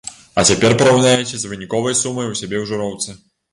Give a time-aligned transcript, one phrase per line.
[0.39, 3.09] А цяпер параўнайце з выніковай сумай у сябе ў жыроўцы.